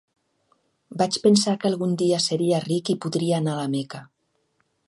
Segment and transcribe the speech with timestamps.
[1.01, 4.05] Vaig pensar que algun dia seria ric i podria anar a la Meca.